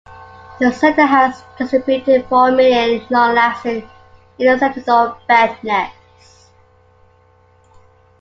[0.59, 3.87] The Center has distributed four million long-lasting
[4.39, 6.47] insecticidal bed nets.